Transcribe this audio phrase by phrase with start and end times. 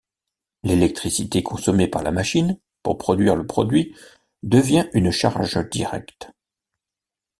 [0.63, 3.95] L'électricité consommée par la machine pour produire le produit
[4.41, 6.31] devient une charge directe.